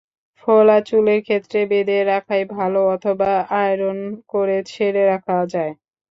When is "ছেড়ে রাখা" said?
4.71-5.37